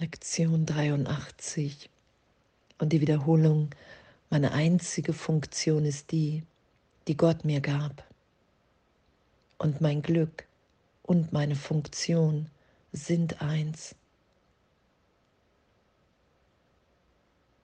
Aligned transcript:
Lektion 0.00 0.64
83 0.64 1.90
und 2.78 2.92
die 2.92 3.00
Wiederholung, 3.00 3.70
meine 4.30 4.52
einzige 4.52 5.12
Funktion 5.12 5.84
ist 5.84 6.12
die, 6.12 6.44
die 7.08 7.16
Gott 7.16 7.44
mir 7.44 7.60
gab. 7.60 8.04
Und 9.58 9.80
mein 9.80 10.00
Glück 10.02 10.46
und 11.02 11.32
meine 11.32 11.56
Funktion 11.56 12.48
sind 12.92 13.42
eins. 13.42 13.96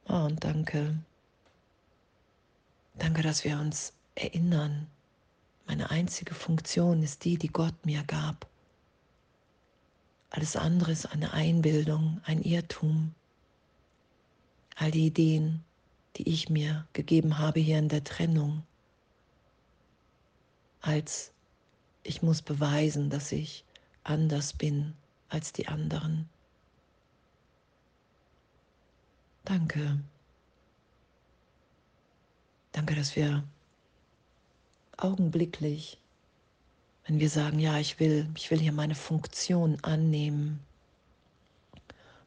Oh, 0.09 0.25
und 0.25 0.43
danke. 0.43 0.99
Danke, 2.99 3.23
dass 3.23 3.45
wir 3.45 3.61
uns 3.61 3.93
erinnern. 4.17 4.89
Meine 5.67 5.89
einzige 5.91 6.35
Funktion 6.35 7.01
ist 7.05 7.25
die, 7.25 7.39
die 7.39 7.53
Gott 7.53 7.87
mir 7.87 8.03
gab. 8.03 8.49
Alles 10.37 10.57
andere 10.57 10.91
ist 10.91 11.07
eine 11.07 11.33
Einbildung, 11.33 12.21
ein 12.25 12.43
Irrtum. 12.43 13.15
All 14.75 14.91
die 14.91 15.07
Ideen, 15.07 15.63
die 16.17 16.29
ich 16.29 16.51
mir 16.51 16.89
gegeben 16.93 17.39
habe 17.39 17.61
hier 17.61 17.79
in 17.79 17.89
der 17.89 18.03
Trennung, 18.03 18.65
als 20.81 21.33
ich 22.03 22.21
muss 22.21 22.43
beweisen, 22.43 23.11
dass 23.11 23.31
ich 23.31 23.65
anders 24.03 24.53
bin 24.53 24.95
als 25.29 25.53
die 25.53 25.69
anderen. 25.69 26.29
Danke. 29.45 30.01
Danke, 32.73 32.97
dass 32.97 33.15
wir 33.15 33.45
augenblicklich 34.97 36.01
wenn 37.07 37.21
wir 37.21 37.29
sagen, 37.29 37.59
ja, 37.59 37.79
ich 37.79 38.01
will, 38.01 38.29
ich 38.35 38.51
will 38.51 38.59
hier 38.59 38.73
meine 38.73 38.95
Funktion 38.95 39.79
annehmen, 39.83 40.61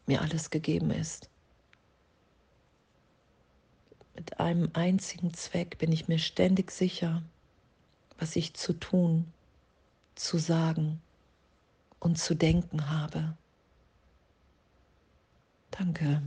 mir 0.05 0.21
alles 0.21 0.49
gegeben 0.49 0.91
ist. 0.91 1.29
Mit 4.15 4.39
einem 4.39 4.69
einzigen 4.73 5.33
Zweck 5.33 5.77
bin 5.77 5.91
ich 5.91 6.07
mir 6.07 6.19
ständig 6.19 6.71
sicher, 6.71 7.23
was 8.19 8.35
ich 8.35 8.53
zu 8.53 8.73
tun, 8.73 9.31
zu 10.15 10.37
sagen 10.37 11.01
und 11.99 12.17
zu 12.17 12.35
denken 12.35 12.89
habe. 12.89 13.35
Danke. 15.71 16.21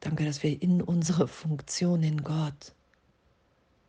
Danke, 0.00 0.24
dass 0.24 0.44
wir 0.44 0.62
in 0.62 0.80
unserer 0.80 1.26
Funktion 1.26 2.04
in 2.04 2.22
Gott, 2.22 2.72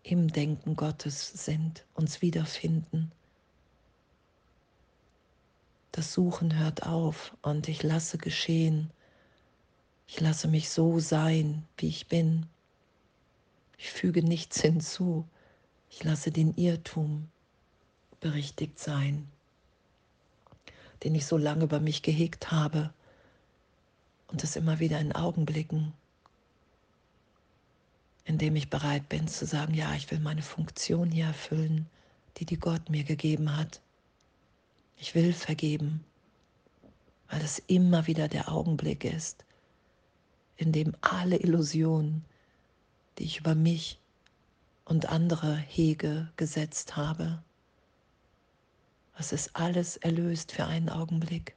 im 0.02 0.28
Denken 0.28 0.76
Gottes 0.76 1.46
sind, 1.46 1.86
uns 1.94 2.24
wiederfinden 2.24 3.12
das 5.92 6.14
Suchen 6.14 6.58
hört 6.58 6.86
auf 6.86 7.36
und 7.42 7.68
ich 7.68 7.84
lasse 7.84 8.18
geschehen. 8.18 8.92
Ich 10.08 10.20
lasse 10.20 10.48
mich 10.48 10.70
so 10.70 11.00
sein, 11.00 11.68
wie 11.78 11.88
ich 11.88 12.08
bin. 12.08 12.46
Ich 13.78 13.92
füge 13.92 14.24
nichts 14.24 14.62
hinzu. 14.62 15.26
Ich 15.90 16.04
lasse 16.04 16.32
den 16.32 16.56
Irrtum 16.56 17.30
berichtigt 18.20 18.80
sein, 18.80 19.28
den 21.04 21.16
ich 21.16 21.26
so 21.26 21.38
lange 21.38 21.64
über 21.64 21.80
mich 21.80 22.02
gehegt 22.02 22.52
habe 22.52 22.94
und 24.28 24.44
es 24.44 24.56
immer 24.56 24.80
wieder 24.80 25.00
in 25.00 25.14
Augenblicken, 25.14 25.94
indem 28.26 28.56
ich 28.56 28.70
bereit 28.70 29.10
bin 29.10 29.28
zu 29.28 29.46
sagen, 29.46 29.74
ja, 29.74 29.94
ich 29.96 30.12
will 30.12 30.20
meine 30.20 30.44
Funktion 30.44 31.10
hier 31.12 31.26
erfüllen, 31.26 31.88
die 32.38 32.46
die 32.46 32.60
Gott 32.60 32.90
mir 32.90 33.04
gegeben 33.04 33.56
hat. 33.56 33.82
Ich 35.02 35.16
will 35.16 35.32
vergeben, 35.32 36.04
weil 37.30 37.42
es 37.42 37.60
immer 37.68 38.06
wieder 38.06 38.28
der 38.28 38.52
Augenblick 38.52 39.06
ist, 39.06 39.46
in 40.58 40.74
dem 40.74 40.94
alle 41.00 41.38
Illusionen, 41.38 42.26
die 43.18 43.24
ich 43.24 43.40
über 43.40 43.56
mich 43.56 43.98
und 44.84 45.06
andere 45.06 45.56
hege, 45.56 46.30
gesetzt 46.36 46.98
habe, 46.98 47.42
was 49.16 49.32
ist 49.32 49.56
alles 49.56 49.96
erlöst 49.96 50.52
für 50.52 50.66
einen 50.66 50.90
Augenblick, 50.90 51.56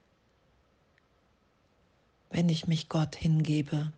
wenn 2.31 2.49
ich 2.49 2.69
mich 2.69 2.89
Gott 2.89 3.17
hingebe, 3.17 3.93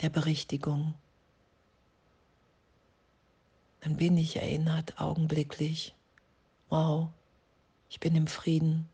der 0.00 0.10
Berichtigung. 0.10 0.94
Dann 3.82 3.96
bin 3.96 4.16
ich 4.16 4.34
erinnert 4.34 5.00
augenblicklich, 5.00 5.94
wow, 6.70 7.08
ich 7.92 8.00
bin 8.00 8.16
im 8.16 8.26
Frieden. 8.26 8.88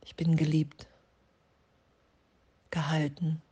Ich 0.00 0.16
bin 0.16 0.34
geliebt, 0.34 0.86
gehalten, 2.70 3.42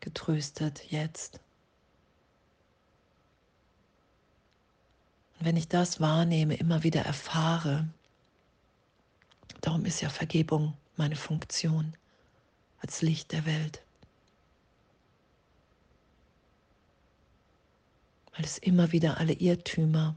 getröstet 0.00 0.90
jetzt. 0.90 1.38
Und 5.38 5.46
wenn 5.46 5.56
ich 5.56 5.68
das 5.68 6.00
wahrnehme, 6.00 6.56
immer 6.56 6.82
wieder 6.82 7.02
erfahre, 7.02 7.88
darum 9.60 9.84
ist 9.84 10.00
ja 10.00 10.10
Vergebung 10.10 10.76
meine 10.96 11.14
Funktion 11.14 11.94
als 12.80 13.00
Licht 13.00 13.30
der 13.30 13.46
Welt. 13.46 13.80
Weil 18.34 18.44
es 18.44 18.58
immer 18.58 18.90
wieder 18.90 19.18
alle 19.18 19.34
Irrtümer 19.34 20.16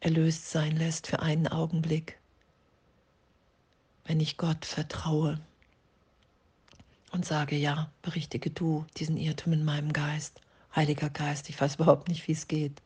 erlöst 0.00 0.50
sein 0.50 0.76
lässt 0.76 1.06
für 1.06 1.20
einen 1.20 1.48
Augenblick, 1.48 2.18
wenn 4.04 4.20
ich 4.20 4.36
Gott 4.36 4.64
vertraue 4.64 5.40
und 7.12 7.24
sage, 7.24 7.56
ja, 7.56 7.90
berichtige 8.02 8.50
du 8.50 8.84
diesen 8.96 9.16
Irrtum 9.16 9.52
in 9.52 9.64
meinem 9.64 9.92
Geist, 9.92 10.40
Heiliger 10.74 11.10
Geist, 11.10 11.48
ich 11.48 11.60
weiß 11.60 11.76
überhaupt 11.76 12.08
nicht, 12.08 12.26
wie 12.26 12.32
es 12.32 12.48
geht. 12.48 12.82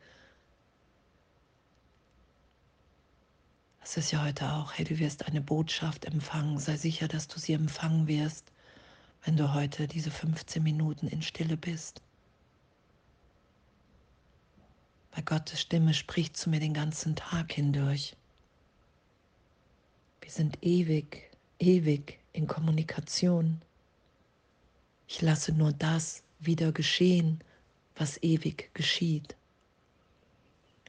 Das 3.81 3.97
ist 3.97 4.11
ja 4.11 4.23
heute 4.23 4.53
auch, 4.53 4.73
hey, 4.73 4.85
du 4.85 4.99
wirst 4.99 5.25
eine 5.25 5.41
Botschaft 5.41 6.05
empfangen, 6.05 6.59
sei 6.59 6.77
sicher, 6.77 7.07
dass 7.07 7.27
du 7.27 7.39
sie 7.39 7.53
empfangen 7.53 8.07
wirst, 8.07 8.51
wenn 9.23 9.35
du 9.35 9.53
heute 9.53 9.87
diese 9.87 10.11
15 10.11 10.61
Minuten 10.61 11.07
in 11.07 11.23
Stille 11.23 11.57
bist. 11.57 12.01
Weil 15.11 15.23
Gottes 15.23 15.61
Stimme 15.61 15.93
spricht 15.93 16.37
zu 16.37 16.49
mir 16.49 16.59
den 16.59 16.73
ganzen 16.73 17.15
Tag 17.15 17.53
hindurch. 17.53 18.15
Wir 20.21 20.31
sind 20.31 20.57
ewig, 20.61 21.31
ewig 21.59 22.19
in 22.33 22.47
Kommunikation. 22.47 23.61
Ich 25.07 25.21
lasse 25.21 25.51
nur 25.51 25.73
das 25.73 26.23
wieder 26.39 26.71
geschehen, 26.71 27.43
was 27.95 28.21
ewig 28.21 28.69
geschieht. 28.73 29.35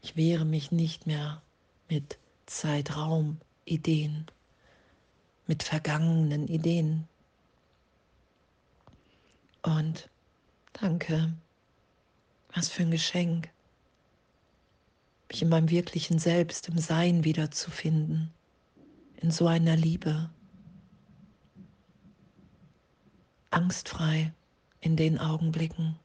Ich 0.03 0.16
wehre 0.16 0.44
mich 0.44 0.70
nicht 0.70 1.06
mehr 1.06 1.42
mit 1.88 2.19
Zeitraum, 2.47 3.38
Ideen, 3.64 4.26
mit 5.47 5.62
vergangenen 5.62 6.47
Ideen. 6.48 7.08
Und 9.62 10.08
danke, 10.72 11.32
was 12.54 12.69
für 12.69 12.82
ein 12.82 12.91
Geschenk 12.91 13.48
mich 15.31 15.43
in 15.43 15.49
meinem 15.49 15.71
wirklichen 15.71 16.19
Selbst, 16.19 16.69
im 16.69 16.79
Sein 16.79 17.25
wiederzufinden, 17.25 18.33
in 19.17 19.31
so 19.31 19.47
einer 19.47 19.77
Liebe, 19.77 20.29
angstfrei 23.51 24.33
in 24.81 24.97
den 24.97 25.19
Augenblicken, 25.19 25.97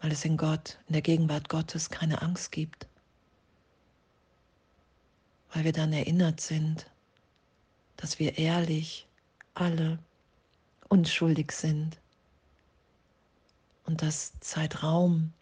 weil 0.00 0.12
es 0.12 0.24
in 0.24 0.36
Gott, 0.36 0.78
in 0.88 0.94
der 0.94 1.02
Gegenwart 1.02 1.48
Gottes 1.48 1.88
keine 1.90 2.20
Angst 2.20 2.50
gibt, 2.50 2.88
weil 5.52 5.64
wir 5.64 5.72
dann 5.72 5.92
erinnert 5.92 6.40
sind, 6.40 6.90
dass 7.96 8.18
wir 8.18 8.38
ehrlich 8.38 9.06
alle 9.54 9.98
unschuldig 10.88 11.52
sind. 11.52 11.98
Und 13.84 14.02
dass 14.02 14.32
Zeitraum 14.40 15.32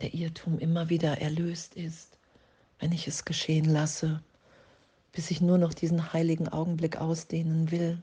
der 0.00 0.14
Irrtum 0.14 0.58
immer 0.58 0.88
wieder 0.88 1.20
erlöst 1.20 1.74
ist, 1.74 2.18
wenn 2.78 2.92
ich 2.92 3.08
es 3.08 3.24
geschehen 3.24 3.64
lasse, 3.64 4.22
bis 5.12 5.30
ich 5.30 5.40
nur 5.40 5.58
noch 5.58 5.72
diesen 5.72 6.12
heiligen 6.12 6.48
Augenblick 6.48 6.98
ausdehnen 6.98 7.70
will. 7.70 8.00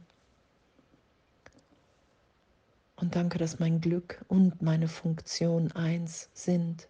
Und 2.95 3.15
danke, 3.15 3.37
dass 3.37 3.59
mein 3.59 3.81
Glück 3.81 4.23
und 4.27 4.61
meine 4.61 4.87
Funktion 4.87 5.71
eins 5.73 6.29
sind, 6.33 6.87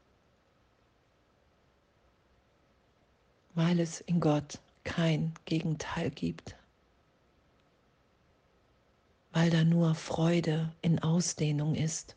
weil 3.56 3.80
es 3.80 4.00
in 4.02 4.20
Gott 4.20 4.60
kein 4.84 5.34
Gegenteil 5.46 6.12
gibt, 6.12 6.56
weil 9.32 9.50
da 9.50 9.64
nur 9.64 9.96
Freude 9.96 10.72
in 10.82 11.00
Ausdehnung 11.00 11.76
ist 11.76 12.16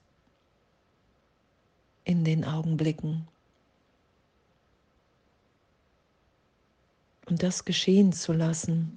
in 2.06 2.24
den 2.24 2.44
Augenblicken. 2.44 3.26
Und 7.26 7.42
das 7.42 7.64
geschehen 7.64 8.12
zu 8.12 8.32
lassen. 8.32 8.92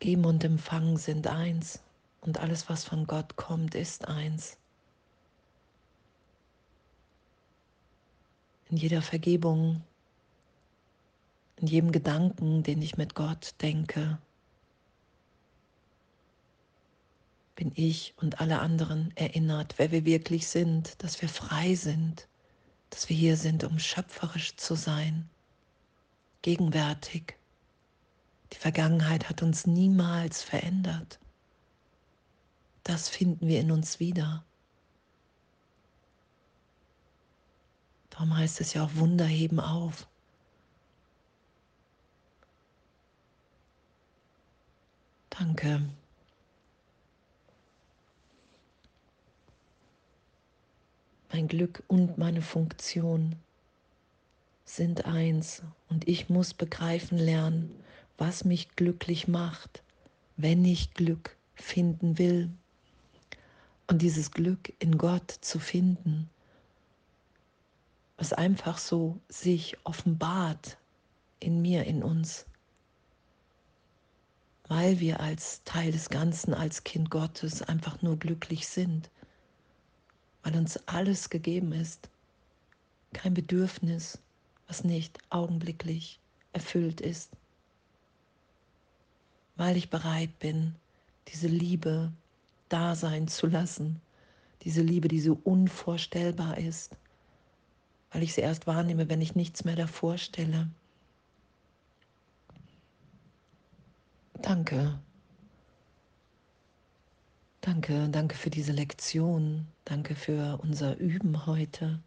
Geben 0.00 0.24
und 0.24 0.42
Empfangen 0.42 0.96
sind 0.96 1.26
eins 1.26 1.80
und 2.22 2.38
alles, 2.38 2.68
was 2.70 2.84
von 2.84 3.06
Gott 3.06 3.36
kommt, 3.36 3.74
ist 3.74 4.08
eins. 4.08 4.56
In 8.70 8.78
jeder 8.78 9.02
Vergebung, 9.02 9.82
in 11.56 11.66
jedem 11.66 11.92
Gedanken, 11.92 12.62
den 12.62 12.80
ich 12.80 12.96
mit 12.96 13.14
Gott 13.14 13.54
denke, 13.60 14.18
bin 17.54 17.72
ich 17.74 18.14
und 18.16 18.40
alle 18.40 18.58
anderen 18.60 19.12
erinnert, 19.16 19.74
wer 19.78 19.90
wir 19.92 20.04
wirklich 20.04 20.48
sind, 20.48 21.02
dass 21.02 21.22
wir 21.22 21.28
frei 21.28 21.74
sind, 21.74 22.26
dass 22.90 23.08
wir 23.08 23.16
hier 23.16 23.36
sind, 23.36 23.64
um 23.64 23.78
schöpferisch 23.78 24.56
zu 24.56 24.74
sein, 24.74 25.28
gegenwärtig. 26.42 27.36
Die 28.52 28.58
Vergangenheit 28.58 29.28
hat 29.28 29.42
uns 29.42 29.66
niemals 29.66 30.42
verändert. 30.42 31.18
Das 32.82 33.08
finden 33.08 33.48
wir 33.48 33.60
in 33.60 33.70
uns 33.70 33.98
wieder. 33.98 34.44
Darum 38.10 38.36
heißt 38.36 38.60
es 38.60 38.74
ja 38.74 38.84
auch 38.84 38.94
Wunder 38.94 39.24
heben 39.24 39.58
auf. 39.58 40.06
Danke. 45.30 45.88
Mein 51.34 51.48
Glück 51.48 51.82
und 51.88 52.16
meine 52.16 52.42
Funktion 52.42 53.34
sind 54.64 55.04
eins 55.04 55.64
und 55.88 56.06
ich 56.06 56.28
muss 56.28 56.54
begreifen 56.54 57.18
lernen, 57.18 57.74
was 58.16 58.44
mich 58.44 58.76
glücklich 58.76 59.26
macht, 59.26 59.82
wenn 60.36 60.64
ich 60.64 60.94
Glück 60.94 61.36
finden 61.56 62.18
will. 62.18 62.50
Und 63.88 64.00
dieses 64.00 64.30
Glück 64.30 64.72
in 64.78 64.96
Gott 64.96 65.28
zu 65.28 65.58
finden, 65.58 66.30
was 68.16 68.32
einfach 68.32 68.78
so 68.78 69.18
sich 69.28 69.76
offenbart 69.82 70.78
in 71.40 71.60
mir, 71.60 71.82
in 71.82 72.04
uns, 72.04 72.46
weil 74.68 75.00
wir 75.00 75.18
als 75.18 75.64
Teil 75.64 75.90
des 75.90 76.10
Ganzen, 76.10 76.54
als 76.54 76.84
Kind 76.84 77.10
Gottes 77.10 77.60
einfach 77.60 78.02
nur 78.02 78.20
glücklich 78.20 78.68
sind 78.68 79.10
weil 80.44 80.56
uns 80.56 80.76
alles 80.86 81.30
gegeben 81.30 81.72
ist. 81.72 82.08
Kein 83.12 83.34
Bedürfnis, 83.34 84.18
was 84.68 84.84
nicht 84.84 85.18
augenblicklich 85.30 86.20
erfüllt 86.52 87.00
ist. 87.00 87.30
Weil 89.56 89.76
ich 89.76 89.90
bereit 89.90 90.38
bin, 90.38 90.74
diese 91.28 91.48
Liebe 91.48 92.12
da 92.68 92.94
sein 92.94 93.26
zu 93.26 93.46
lassen, 93.46 94.00
diese 94.62 94.82
Liebe, 94.82 95.08
die 95.08 95.20
so 95.20 95.40
unvorstellbar 95.44 96.58
ist, 96.58 96.96
weil 98.12 98.22
ich 98.22 98.34
sie 98.34 98.42
erst 98.42 98.66
wahrnehme, 98.66 99.08
wenn 99.08 99.20
ich 99.20 99.34
nichts 99.34 99.64
mehr 99.64 99.76
davor 99.76 100.18
stelle. 100.18 100.68
Danke 104.42 104.98
Danke, 107.64 108.10
danke 108.10 108.36
für 108.36 108.50
diese 108.50 108.72
Lektion. 108.72 109.66
Danke 109.86 110.14
für 110.14 110.58
unser 110.62 110.98
Üben 110.98 111.46
heute. 111.46 111.98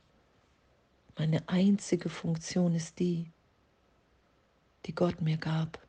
Meine 1.18 1.50
einzige 1.50 2.10
Funktion 2.10 2.76
ist 2.76 3.00
die, 3.00 3.32
die 4.86 4.94
Gott 4.94 5.20
mir 5.20 5.38
gab. 5.38 5.80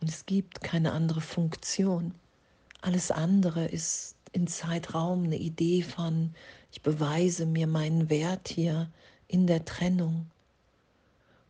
Und 0.00 0.08
es 0.08 0.24
gibt 0.24 0.62
keine 0.62 0.92
andere 0.92 1.20
Funktion. 1.20 2.14
Alles 2.80 3.10
andere 3.10 3.66
ist 3.66 4.16
in 4.32 4.46
Zeitraum 4.46 5.24
eine 5.24 5.36
Idee 5.36 5.82
von, 5.82 6.34
ich 6.70 6.80
beweise 6.80 7.44
mir 7.44 7.66
meinen 7.66 8.08
Wert 8.08 8.48
hier 8.48 8.90
in 9.28 9.46
der 9.46 9.66
Trennung. 9.66 10.30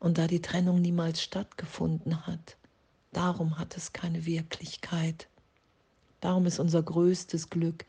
Und 0.00 0.18
da 0.18 0.26
die 0.26 0.42
Trennung 0.42 0.80
niemals 0.80 1.22
stattgefunden 1.22 2.26
hat, 2.26 2.56
Darum 3.12 3.58
hat 3.58 3.76
es 3.76 3.92
keine 3.92 4.26
Wirklichkeit. 4.26 5.28
Darum 6.20 6.46
ist 6.46 6.58
unser 6.58 6.82
größtes 6.82 7.50
Glück, 7.50 7.84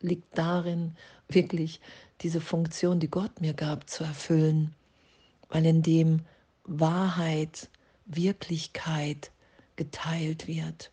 liegt 0.00 0.36
darin, 0.36 0.96
wirklich 1.28 1.80
diese 2.20 2.40
Funktion, 2.40 3.00
die 3.00 3.10
Gott 3.10 3.40
mir 3.40 3.54
gab, 3.54 3.88
zu 3.88 4.04
erfüllen. 4.04 4.74
Weil 5.48 5.66
in 5.66 5.82
dem 5.82 6.20
Wahrheit, 6.64 7.70
Wirklichkeit 8.04 9.30
geteilt 9.76 10.46
wird. 10.46 10.90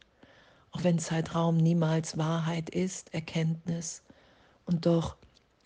Auch 0.72 0.84
wenn 0.84 1.00
Zeitraum 1.00 1.58
niemals 1.58 2.18
Wahrheit 2.18 2.70
ist, 2.70 3.14
Erkenntnis. 3.14 4.04
Und 4.66 4.86
doch 4.86 5.18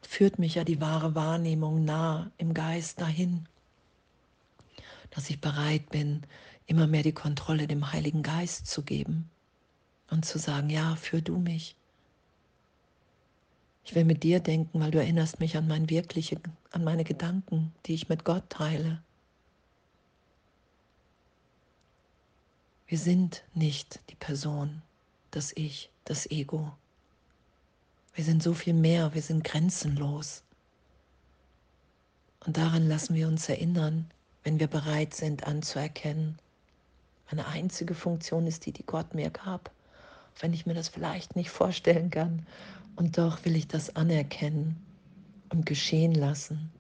führt 0.01 0.39
mich 0.39 0.55
ja 0.55 0.63
die 0.63 0.81
wahre 0.81 1.15
Wahrnehmung 1.15 1.83
nah 1.83 2.31
im 2.37 2.53
Geist 2.53 3.01
dahin, 3.01 3.47
dass 5.11 5.29
ich 5.29 5.41
bereit 5.41 5.89
bin, 5.89 6.21
immer 6.69 6.85
mehr 6.85 7.01
die 7.01 7.13
Kontrolle 7.13 7.67
dem 7.67 7.91
Heiligen 7.91 8.21
Geist 8.21 8.67
zu 8.67 8.83
geben 8.83 9.29
und 10.11 10.23
zu 10.23 10.37
sagen, 10.37 10.69
ja, 10.69 10.95
führ 10.95 11.21
du 11.21 11.37
mich. 11.37 11.75
Ich 13.83 13.95
will 13.95 14.05
mit 14.05 14.21
dir 14.21 14.39
denken, 14.39 14.79
weil 14.79 14.91
du 14.91 14.99
erinnerst 14.99 15.39
mich 15.39 15.57
an 15.57 15.67
mein 15.67 15.89
wirkliche, 15.89 16.39
an 16.69 16.83
meine 16.83 17.03
Gedanken, 17.03 17.73
die 17.85 17.95
ich 17.95 18.07
mit 18.07 18.23
Gott 18.23 18.47
teile. 18.49 19.01
Wir 22.85 22.99
sind 22.99 23.43
nicht 23.55 23.99
die 24.11 24.15
Person, 24.15 24.83
das 25.31 25.51
Ich, 25.55 25.89
das 26.05 26.29
Ego. 26.29 26.71
Wir 28.13 28.23
sind 28.23 28.43
so 28.43 28.53
viel 28.53 28.75
mehr, 28.75 29.15
wir 29.15 29.23
sind 29.23 29.43
grenzenlos. 29.43 30.43
Und 32.45 32.57
daran 32.57 32.87
lassen 32.87 33.15
wir 33.15 33.27
uns 33.27 33.49
erinnern, 33.49 34.11
wenn 34.43 34.59
wir 34.59 34.67
bereit 34.67 35.15
sind 35.15 35.45
anzuerkennen, 35.45 36.37
meine 37.29 37.47
einzige 37.47 37.93
Funktion 37.93 38.47
ist 38.47 38.65
die, 38.65 38.71
die 38.71 38.85
Gott 38.85 39.13
mir 39.13 39.29
gab. 39.29 39.71
Wenn 40.39 40.53
ich 40.53 40.65
mir 40.65 40.73
das 40.73 40.89
vielleicht 40.89 41.35
nicht 41.35 41.49
vorstellen 41.49 42.09
kann. 42.09 42.45
Und 42.95 43.17
doch 43.17 43.45
will 43.45 43.55
ich 43.55 43.67
das 43.67 43.95
anerkennen 43.95 44.83
und 45.49 45.65
geschehen 45.65 46.13
lassen. 46.13 46.71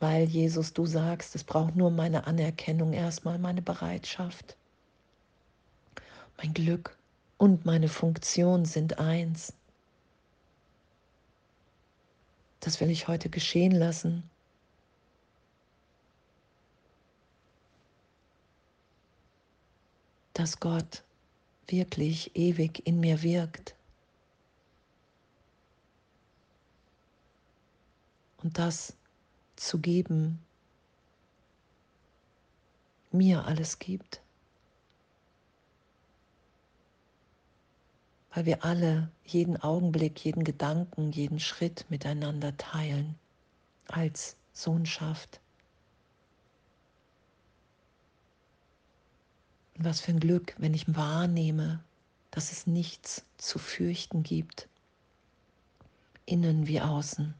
Weil 0.00 0.24
Jesus, 0.24 0.72
du 0.72 0.86
sagst, 0.86 1.36
es 1.36 1.44
braucht 1.44 1.76
nur 1.76 1.90
meine 1.90 2.26
Anerkennung, 2.26 2.92
erstmal 2.92 3.38
meine 3.38 3.62
Bereitschaft. 3.62 4.56
Mein 6.38 6.54
Glück 6.54 6.96
und 7.36 7.66
meine 7.66 7.88
Funktion 7.88 8.64
sind 8.64 8.98
eins. 8.98 9.52
Das 12.60 12.80
will 12.80 12.90
ich 12.90 13.06
heute 13.06 13.28
geschehen 13.28 13.72
lassen. 13.72 14.28
Dass 20.42 20.58
Gott 20.58 21.04
wirklich 21.68 22.34
ewig 22.34 22.84
in 22.84 22.98
mir 22.98 23.22
wirkt. 23.22 23.76
Und 28.38 28.58
das 28.58 28.96
zu 29.54 29.78
geben, 29.78 30.44
mir 33.12 33.44
alles 33.44 33.78
gibt. 33.78 34.20
Weil 38.34 38.46
wir 38.46 38.64
alle 38.64 39.12
jeden 39.24 39.56
Augenblick, 39.58 40.24
jeden 40.24 40.42
Gedanken, 40.42 41.12
jeden 41.12 41.38
Schritt 41.38 41.86
miteinander 41.88 42.56
teilen 42.56 43.14
als 43.86 44.36
Sohnschaft. 44.52 45.41
Und 49.76 49.84
was 49.84 50.00
für 50.00 50.12
ein 50.12 50.20
Glück, 50.20 50.54
wenn 50.58 50.74
ich 50.74 50.94
wahrnehme, 50.94 51.82
dass 52.30 52.52
es 52.52 52.66
nichts 52.66 53.24
zu 53.38 53.58
fürchten 53.58 54.22
gibt, 54.22 54.68
innen 56.26 56.66
wie 56.66 56.80
außen. 56.80 57.34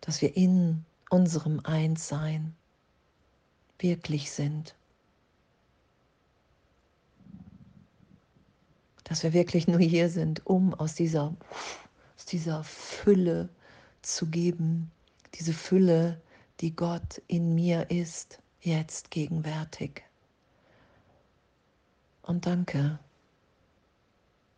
Dass 0.00 0.22
wir 0.22 0.36
in 0.36 0.84
unserem 1.10 1.60
Einssein 1.60 2.54
wirklich 3.78 4.30
sind. 4.30 4.74
Dass 9.04 9.22
wir 9.22 9.32
wirklich 9.32 9.68
nur 9.68 9.78
hier 9.78 10.10
sind, 10.10 10.44
um 10.46 10.74
aus 10.74 10.94
dieser, 10.94 11.34
aus 12.16 12.24
dieser 12.26 12.64
Fülle 12.64 13.48
zu 14.02 14.26
geben, 14.26 14.90
diese 15.34 15.52
Fülle, 15.52 16.20
die 16.60 16.74
Gott 16.74 17.22
in 17.26 17.54
mir 17.54 17.90
ist, 17.90 18.40
jetzt 18.60 19.10
gegenwärtig. 19.10 20.02
Und 22.22 22.46
danke, 22.46 22.98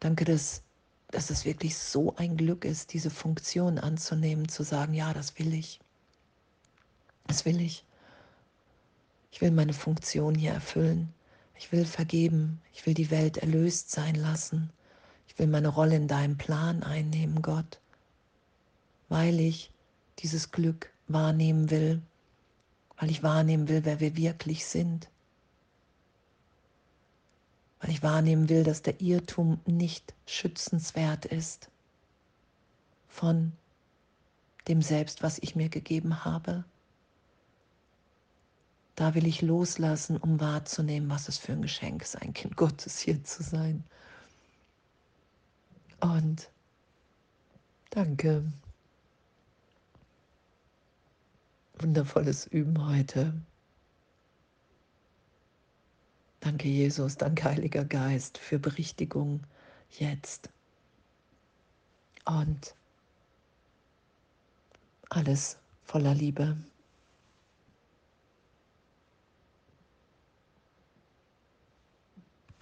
danke, 0.00 0.24
dass 0.24 0.62
dass 1.10 1.30
es 1.30 1.44
wirklich 1.44 1.76
so 1.76 2.14
ein 2.16 2.36
Glück 2.36 2.64
ist, 2.64 2.92
diese 2.92 3.10
Funktion 3.10 3.78
anzunehmen, 3.78 4.48
zu 4.48 4.62
sagen, 4.62 4.94
ja, 4.94 5.12
das 5.12 5.38
will 5.38 5.52
ich. 5.54 5.80
Das 7.26 7.44
will 7.44 7.60
ich. 7.60 7.84
Ich 9.32 9.40
will 9.40 9.50
meine 9.50 9.72
Funktion 9.72 10.34
hier 10.34 10.52
erfüllen. 10.52 11.12
Ich 11.56 11.72
will 11.72 11.84
vergeben. 11.84 12.60
Ich 12.72 12.86
will 12.86 12.94
die 12.94 13.10
Welt 13.10 13.38
erlöst 13.38 13.90
sein 13.90 14.14
lassen. 14.14 14.70
Ich 15.26 15.38
will 15.38 15.46
meine 15.46 15.68
Rolle 15.68 15.96
in 15.96 16.08
deinem 16.08 16.36
Plan 16.36 16.82
einnehmen, 16.82 17.42
Gott, 17.42 17.80
weil 19.08 19.38
ich 19.40 19.70
dieses 20.18 20.50
Glück 20.50 20.90
wahrnehmen 21.12 21.70
will, 21.70 22.02
weil 22.98 23.10
ich 23.10 23.22
wahrnehmen 23.22 23.68
will, 23.68 23.84
wer 23.84 24.00
wir 24.00 24.16
wirklich 24.16 24.66
sind, 24.66 25.08
weil 27.80 27.90
ich 27.90 28.02
wahrnehmen 28.02 28.48
will, 28.48 28.62
dass 28.62 28.82
der 28.82 29.00
Irrtum 29.00 29.60
nicht 29.66 30.14
schützenswert 30.26 31.24
ist 31.24 31.70
von 33.08 33.52
dem 34.68 34.82
Selbst, 34.82 35.22
was 35.22 35.38
ich 35.38 35.56
mir 35.56 35.68
gegeben 35.68 36.24
habe. 36.24 36.64
Da 38.96 39.14
will 39.14 39.26
ich 39.26 39.40
loslassen, 39.40 40.18
um 40.18 40.40
wahrzunehmen, 40.40 41.08
was 41.08 41.28
es 41.28 41.38
für 41.38 41.52
ein 41.52 41.62
Geschenk 41.62 42.02
ist, 42.02 42.20
ein 42.20 42.34
Kind 42.34 42.56
Gottes 42.56 42.98
hier 42.98 43.24
zu 43.24 43.42
sein. 43.42 43.82
Und 46.00 46.50
danke. 47.88 48.44
Wundervolles 51.80 52.46
Üben 52.46 52.86
heute. 52.86 53.32
Danke, 56.40 56.68
Jesus, 56.68 57.16
danke, 57.16 57.44
Heiliger 57.44 57.86
Geist, 57.86 58.36
für 58.36 58.58
Berichtigung 58.58 59.40
jetzt. 59.90 60.50
Und 62.26 62.74
alles 65.08 65.58
voller 65.84 66.14
Liebe. 66.14 66.56